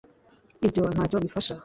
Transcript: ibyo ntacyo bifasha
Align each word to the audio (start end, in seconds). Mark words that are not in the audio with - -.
ibyo 0.65 0.81
ntacyo 0.93 1.17
bifasha 1.23 1.53